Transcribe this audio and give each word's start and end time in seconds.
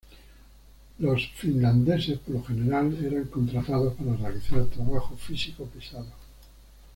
Los 0.97 1.27
finlandeses 1.35 2.17
por 2.17 2.33
lo 2.33 2.43
general 2.43 2.97
eran 3.05 3.25
contratados 3.25 3.93
para 3.93 4.15
realizar 4.17 4.65
trabajo 4.65 5.15
físico 5.15 5.65
pesado. 5.65 6.11